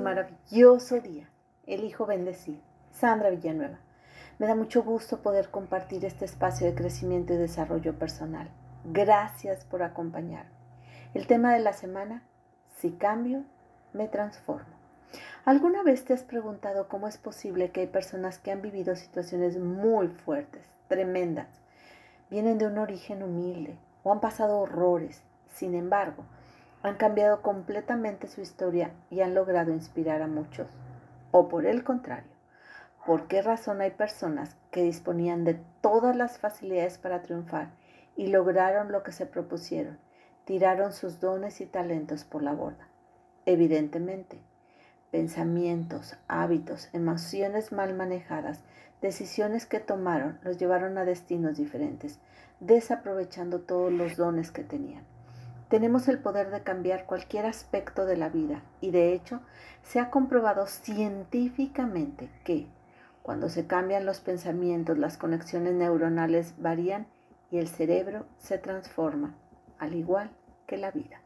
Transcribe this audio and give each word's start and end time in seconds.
maravilloso 0.00 1.00
día. 1.00 1.28
Elijo 1.66 2.06
bendecir. 2.06 2.60
Sandra 2.90 3.30
Villanueva. 3.30 3.78
Me 4.38 4.46
da 4.46 4.54
mucho 4.54 4.82
gusto 4.82 5.22
poder 5.22 5.50
compartir 5.50 6.04
este 6.04 6.24
espacio 6.24 6.66
de 6.66 6.74
crecimiento 6.74 7.34
y 7.34 7.36
desarrollo 7.36 7.98
personal. 7.98 8.48
Gracias 8.84 9.64
por 9.64 9.82
acompañarme. 9.82 10.50
El 11.14 11.26
tema 11.26 11.52
de 11.52 11.60
la 11.60 11.72
semana, 11.72 12.22
si 12.76 12.92
cambio, 12.92 13.44
me 13.92 14.08
transformo. 14.08 14.74
¿Alguna 15.44 15.82
vez 15.82 16.04
te 16.04 16.14
has 16.14 16.22
preguntado 16.22 16.88
cómo 16.88 17.08
es 17.08 17.18
posible 17.18 17.70
que 17.70 17.80
hay 17.80 17.86
personas 17.86 18.38
que 18.38 18.52
han 18.52 18.62
vivido 18.62 18.96
situaciones 18.96 19.58
muy 19.58 20.08
fuertes, 20.08 20.64
tremendas, 20.88 21.48
vienen 22.30 22.58
de 22.58 22.66
un 22.66 22.78
origen 22.78 23.22
humilde 23.22 23.76
o 24.02 24.12
han 24.12 24.20
pasado 24.20 24.58
horrores, 24.58 25.22
sin 25.48 25.74
embargo, 25.74 26.24
han 26.82 26.96
cambiado 26.96 27.42
completamente 27.42 28.26
su 28.28 28.40
historia 28.40 28.92
y 29.10 29.20
han 29.20 29.34
logrado 29.34 29.72
inspirar 29.72 30.22
a 30.22 30.26
muchos. 30.26 30.68
O 31.30 31.48
por 31.48 31.66
el 31.66 31.84
contrario, 31.84 32.30
¿por 33.04 33.28
qué 33.28 33.42
razón 33.42 33.80
hay 33.80 33.90
personas 33.90 34.56
que 34.70 34.82
disponían 34.82 35.44
de 35.44 35.60
todas 35.80 36.16
las 36.16 36.38
facilidades 36.38 36.98
para 36.98 37.22
triunfar 37.22 37.70
y 38.16 38.28
lograron 38.28 38.92
lo 38.92 39.02
que 39.02 39.12
se 39.12 39.26
propusieron? 39.26 39.98
Tiraron 40.44 40.92
sus 40.92 41.20
dones 41.20 41.60
y 41.60 41.66
talentos 41.66 42.24
por 42.24 42.42
la 42.42 42.52
borda. 42.52 42.88
Evidentemente, 43.46 44.40
pensamientos, 45.10 46.16
hábitos, 46.28 46.88
emociones 46.92 47.72
mal 47.72 47.94
manejadas, 47.94 48.60
decisiones 49.02 49.66
que 49.66 49.80
tomaron 49.80 50.38
los 50.42 50.58
llevaron 50.58 50.98
a 50.98 51.04
destinos 51.04 51.56
diferentes, 51.56 52.18
desaprovechando 52.58 53.60
todos 53.60 53.92
los 53.92 54.16
dones 54.16 54.50
que 54.50 54.64
tenían. 54.64 55.04
Tenemos 55.70 56.08
el 56.08 56.18
poder 56.18 56.50
de 56.50 56.64
cambiar 56.64 57.06
cualquier 57.06 57.46
aspecto 57.46 58.04
de 58.04 58.16
la 58.16 58.28
vida 58.28 58.60
y 58.80 58.90
de 58.90 59.14
hecho 59.14 59.40
se 59.84 60.00
ha 60.00 60.10
comprobado 60.10 60.66
científicamente 60.66 62.28
que 62.42 62.66
cuando 63.22 63.48
se 63.48 63.68
cambian 63.68 64.04
los 64.04 64.18
pensamientos, 64.18 64.98
las 64.98 65.16
conexiones 65.16 65.74
neuronales 65.74 66.54
varían 66.58 67.06
y 67.52 67.58
el 67.58 67.68
cerebro 67.68 68.26
se 68.38 68.58
transforma, 68.58 69.36
al 69.78 69.94
igual 69.94 70.32
que 70.66 70.76
la 70.76 70.90
vida. 70.90 71.20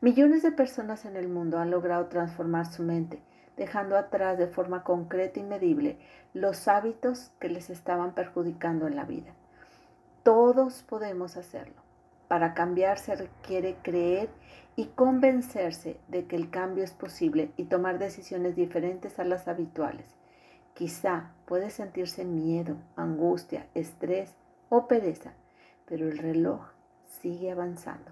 Millones 0.00 0.42
de 0.42 0.50
personas 0.50 1.04
en 1.04 1.14
el 1.14 1.28
mundo 1.28 1.60
han 1.60 1.70
logrado 1.70 2.06
transformar 2.06 2.66
su 2.66 2.82
mente, 2.82 3.22
dejando 3.56 3.96
atrás 3.96 4.36
de 4.36 4.48
forma 4.48 4.82
concreta 4.82 5.38
y 5.38 5.44
medible 5.44 6.00
los 6.34 6.66
hábitos 6.66 7.30
que 7.38 7.50
les 7.50 7.70
estaban 7.70 8.16
perjudicando 8.16 8.88
en 8.88 8.96
la 8.96 9.04
vida. 9.04 9.32
Todos 10.24 10.82
podemos 10.82 11.36
hacerlo. 11.36 11.85
Para 12.28 12.54
cambiar 12.54 12.98
se 12.98 13.14
requiere 13.14 13.76
creer 13.82 14.28
y 14.74 14.86
convencerse 14.86 15.98
de 16.08 16.26
que 16.26 16.36
el 16.36 16.50
cambio 16.50 16.84
es 16.84 16.92
posible 16.92 17.50
y 17.56 17.64
tomar 17.64 17.98
decisiones 17.98 18.56
diferentes 18.56 19.18
a 19.18 19.24
las 19.24 19.48
habituales. 19.48 20.06
Quizá 20.74 21.32
puede 21.46 21.70
sentirse 21.70 22.24
miedo, 22.24 22.76
angustia, 22.96 23.66
estrés 23.74 24.34
o 24.68 24.86
pereza, 24.86 25.32
pero 25.86 26.08
el 26.08 26.18
reloj 26.18 26.60
sigue 27.22 27.50
avanzando. 27.50 28.10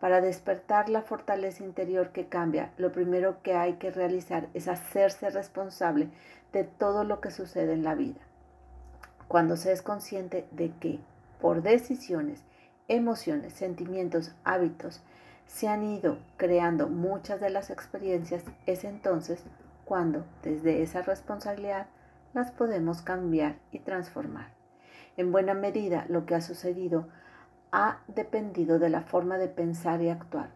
Para 0.00 0.20
despertar 0.20 0.88
la 0.88 1.02
fortaleza 1.02 1.62
interior 1.62 2.10
que 2.10 2.26
cambia, 2.26 2.72
lo 2.76 2.90
primero 2.90 3.40
que 3.42 3.54
hay 3.54 3.74
que 3.74 3.92
realizar 3.92 4.48
es 4.52 4.66
hacerse 4.66 5.30
responsable 5.30 6.08
de 6.52 6.64
todo 6.64 7.04
lo 7.04 7.20
que 7.20 7.30
sucede 7.30 7.74
en 7.74 7.84
la 7.84 7.94
vida. 7.94 8.20
Cuando 9.28 9.56
se 9.56 9.70
es 9.70 9.80
consciente 9.80 10.48
de 10.50 10.72
que, 10.80 10.98
por 11.40 11.62
decisiones, 11.62 12.42
emociones, 12.92 13.54
sentimientos, 13.54 14.32
hábitos, 14.44 15.00
se 15.46 15.66
han 15.66 15.82
ido 15.82 16.18
creando 16.36 16.88
muchas 16.88 17.40
de 17.40 17.48
las 17.48 17.70
experiencias, 17.70 18.44
es 18.66 18.84
entonces 18.84 19.42
cuando 19.86 20.26
desde 20.42 20.82
esa 20.82 21.00
responsabilidad 21.00 21.86
las 22.34 22.50
podemos 22.50 23.00
cambiar 23.00 23.56
y 23.70 23.78
transformar. 23.78 24.52
En 25.16 25.32
buena 25.32 25.54
medida 25.54 26.04
lo 26.08 26.26
que 26.26 26.34
ha 26.34 26.42
sucedido 26.42 27.08
ha 27.70 28.00
dependido 28.08 28.78
de 28.78 28.90
la 28.90 29.00
forma 29.00 29.38
de 29.38 29.48
pensar 29.48 30.02
y 30.02 30.10
actuar. 30.10 30.50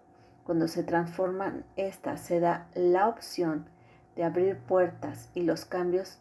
Cuando 0.44 0.68
se 0.68 0.82
transforman 0.82 1.64
estas, 1.76 2.20
se 2.20 2.40
da 2.40 2.68
la 2.74 3.08
opción 3.08 3.66
de 4.14 4.24
abrir 4.24 4.58
puertas 4.58 5.30
y 5.34 5.42
los 5.42 5.64
cambios 5.64 6.18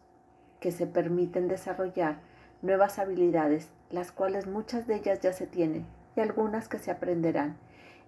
que 0.61 0.71
se 0.71 0.87
permiten 0.87 1.49
desarrollar 1.49 2.19
nuevas 2.61 2.99
habilidades, 2.99 3.69
las 3.89 4.13
cuales 4.13 4.47
muchas 4.47 4.87
de 4.87 4.95
ellas 4.95 5.19
ya 5.19 5.33
se 5.33 5.45
tienen 5.45 5.85
y 6.15 6.21
algunas 6.21 6.67
que 6.67 6.79
se 6.79 6.91
aprenderán. 6.91 7.57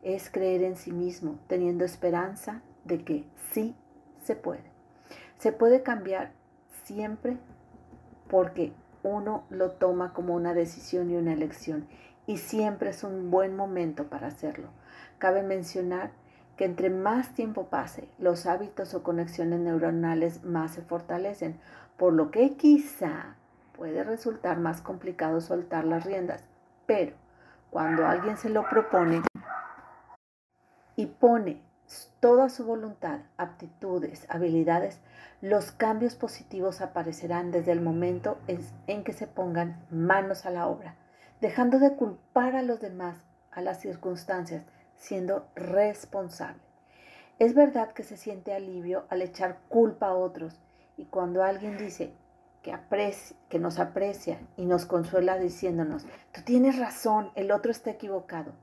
Es 0.04 0.30
creer 0.30 0.64
en 0.64 0.76
sí 0.76 0.92
mismo, 0.92 1.40
teniendo 1.48 1.84
esperanza 1.84 2.62
de 2.86 3.04
que 3.04 3.26
sí 3.52 3.76
se 4.24 4.36
puede. 4.36 4.64
Se 5.38 5.52
puede 5.52 5.84
cambiar 5.84 6.32
siempre 6.84 7.38
porque 8.30 8.74
uno 9.04 9.44
lo 9.50 9.72
toma 9.72 10.14
como 10.14 10.36
una 10.36 10.54
decisión 10.54 11.10
y 11.10 11.16
una 11.16 11.34
elección 11.34 11.88
y 12.26 12.38
siempre 12.38 12.90
es 12.90 13.04
un 13.04 13.32
buen 13.32 13.56
momento 13.56 14.06
para 14.06 14.28
hacerlo. 14.28 14.70
Cabe 15.18 15.44
mencionar 15.44 16.12
que 16.58 16.66
entre 16.66 16.90
más 16.90 17.34
tiempo 17.34 17.68
pase, 17.68 18.10
los 18.18 18.46
hábitos 18.46 18.94
o 18.94 19.04
conexiones 19.04 19.60
neuronales 19.60 20.44
más 20.44 20.72
se 20.72 20.82
fortalecen, 20.82 21.60
por 21.98 22.14
lo 22.14 22.32
que 22.32 22.56
quizá 22.56 23.36
puede 23.74 24.04
resultar 24.04 24.60
más 24.60 24.82
complicado 24.82 25.40
soltar 25.40 25.86
las 25.86 26.04
riendas, 26.04 26.44
pero 26.86 27.14
cuando 27.70 28.08
alguien 28.08 28.38
se 28.38 28.50
lo 28.50 28.68
propone 28.70 29.22
y 30.96 31.06
pone 31.06 31.62
toda 32.20 32.50
su 32.50 32.66
voluntad, 32.66 33.20
aptitudes, 33.38 34.26
habilidades, 34.30 35.00
los 35.42 35.72
cambios 35.72 36.16
positivos 36.16 36.82
aparecerán 36.82 37.52
desde 37.52 37.72
el 37.72 37.82
momento 37.82 38.40
en 38.48 39.04
que 39.04 39.14
se 39.14 39.28
pongan 39.28 39.86
manos 39.92 40.46
a 40.46 40.50
la 40.50 40.68
obra, 40.68 40.96
dejando 41.42 41.80
de 41.80 41.96
culpar 41.96 42.56
a 42.56 42.64
los 42.64 42.82
demás, 42.82 43.18
a 43.52 43.62
las 43.62 43.80
circunstancias, 43.80 44.64
siendo 44.96 45.48
responsable. 45.56 46.62
Es 47.40 47.54
verdad 47.54 47.92
que 47.92 48.04
se 48.04 48.18
siente 48.18 48.54
alivio 48.54 49.06
al 49.10 49.22
echar 49.22 49.60
culpa 49.70 50.08
a 50.08 50.16
otros 50.16 50.60
y 50.98 51.06
cuando 51.06 51.44
alguien 51.44 51.78
dice, 51.78 52.14
que, 53.50 53.60
nos 53.60 53.80
aprecia 53.80 54.40
y 54.58 54.66
nos 54.66 54.86
consuela 54.86 55.38
diciéndonos, 55.38 56.06
tú 56.34 56.42
tienes 56.44 56.78
razón, 56.78 57.32
el 57.36 57.52
otro 57.52 57.72
está 57.72 57.92
equivocado. 57.92 58.54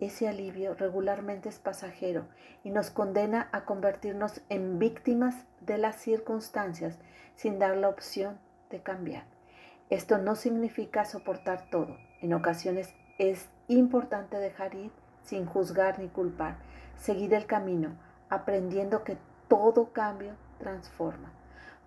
Ese 0.00 0.28
alivio 0.28 0.74
regularmente 0.74 1.48
es 1.48 1.58
pasajero 1.58 2.26
y 2.62 2.70
nos 2.70 2.90
condena 2.90 3.48
a 3.52 3.64
convertirnos 3.64 4.42
en 4.48 4.78
víctimas 4.78 5.34
de 5.60 5.78
las 5.78 5.96
circunstancias 5.96 6.98
sin 7.34 7.58
dar 7.58 7.76
la 7.76 7.88
opción 7.88 8.38
de 8.70 8.80
cambiar. 8.80 9.24
Esto 9.90 10.18
no 10.18 10.36
significa 10.36 11.04
soportar 11.04 11.68
todo. 11.70 11.96
En 12.20 12.34
ocasiones 12.34 12.94
es 13.18 13.48
importante 13.66 14.36
dejar 14.36 14.74
ir 14.74 14.92
sin 15.24 15.46
juzgar 15.46 15.98
ni 15.98 16.08
culpar, 16.08 16.58
seguir 16.96 17.34
el 17.34 17.46
camino, 17.46 17.96
aprendiendo 18.28 19.02
que 19.02 19.16
todo 19.48 19.92
cambio 19.92 20.34
transforma 20.58 21.32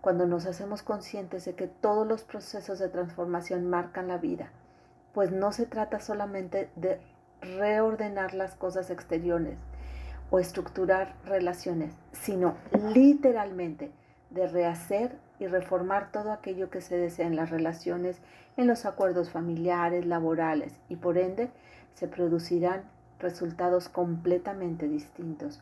cuando 0.01 0.25
nos 0.25 0.47
hacemos 0.47 0.81
conscientes 0.81 1.45
de 1.45 1.53
que 1.53 1.67
todos 1.67 2.07
los 2.07 2.23
procesos 2.23 2.79
de 2.79 2.89
transformación 2.89 3.69
marcan 3.69 4.07
la 4.07 4.17
vida, 4.17 4.51
pues 5.13 5.31
no 5.31 5.51
se 5.51 5.65
trata 5.65 5.99
solamente 5.99 6.69
de 6.75 6.99
reordenar 7.41 8.33
las 8.33 8.55
cosas 8.55 8.89
exteriores 8.89 9.57
o 10.31 10.39
estructurar 10.39 11.15
relaciones, 11.25 11.93
sino 12.11 12.55
literalmente 12.93 13.91
de 14.31 14.47
rehacer 14.47 15.17
y 15.39 15.47
reformar 15.47 16.11
todo 16.11 16.31
aquello 16.31 16.69
que 16.69 16.81
se 16.81 16.97
desea 16.97 17.27
en 17.27 17.35
las 17.35 17.49
relaciones, 17.49 18.21
en 18.57 18.67
los 18.67 18.85
acuerdos 18.85 19.29
familiares, 19.29 20.05
laborales 20.05 20.73
y 20.87 20.95
por 20.95 21.17
ende 21.17 21.49
se 21.93 22.07
producirán 22.07 22.83
resultados 23.19 23.89
completamente 23.89 24.87
distintos. 24.87 25.61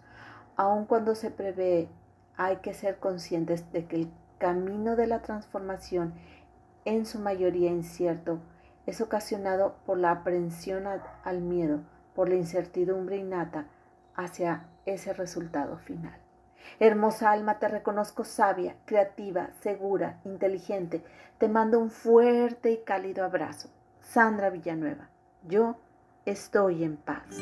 Aun 0.56 0.86
cuando 0.86 1.16
se 1.16 1.32
prevé, 1.32 1.90
hay 2.38 2.58
que 2.58 2.74
ser 2.74 3.00
conscientes 3.00 3.72
de 3.72 3.86
que 3.86 3.96
el 3.96 4.12
camino 4.40 4.96
de 4.96 5.06
la 5.06 5.22
transformación, 5.22 6.14
en 6.86 7.06
su 7.06 7.20
mayoría 7.20 7.70
incierto, 7.70 8.40
es 8.88 9.02
ocasionado 9.02 9.76
por 9.86 10.00
la 10.00 10.10
aprensión 10.10 10.86
al 10.88 11.42
miedo, 11.42 11.82
por 12.16 12.30
la 12.30 12.36
incertidumbre 12.36 13.18
innata 13.18 13.68
hacia 14.16 14.66
ese 14.88 15.14
resultado 15.14 15.78
final. 15.78 16.18
Hermosa 16.80 17.32
alma, 17.32 17.60
te 17.60 17.68
reconozco 17.68 18.24
sabia, 18.24 18.76
creativa, 18.86 19.50
segura, 19.62 20.20
inteligente. 20.26 21.04
Te 21.38 21.48
mando 21.48 21.80
un 21.80 21.90
fuerte 21.90 22.72
y 22.72 22.78
cálido 22.80 23.24
abrazo. 23.24 23.70
Sandra 24.02 24.50
Villanueva, 24.50 25.10
yo 25.48 25.78
estoy 26.26 26.84
en 26.84 26.98
paz. 26.98 27.38